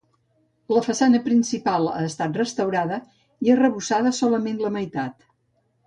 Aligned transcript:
La 0.75 0.81
façana 0.85 1.19
principal 1.27 1.85
ha 1.91 2.01
estat 2.07 2.41
restaurada 2.41 2.99
i 3.49 3.55
arrebossada 3.59 4.17
solament 4.25 4.63
la 4.67 4.77
meitat. 4.81 5.31